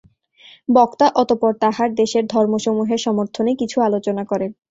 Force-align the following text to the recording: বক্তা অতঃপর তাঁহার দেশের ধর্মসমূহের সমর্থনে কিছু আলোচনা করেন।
বক্তা 0.69 1.07
অতঃপর 1.15 1.51
তাঁহার 1.61 1.89
দেশের 1.95 2.23
ধর্মসমূহের 2.27 2.99
সমর্থনে 2.99 3.51
কিছু 3.55 3.77
আলোচনা 3.81 4.23
করেন। 4.25 4.51